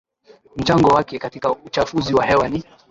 [0.57, 2.63] mchango wake katika uchafuzi wa hewa n